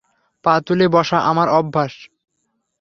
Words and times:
পা 0.45 0.53
তুলে 0.65 0.85
বসা 0.87 1.17
আমার 1.21 1.47
অভ্যাস। 1.49 1.93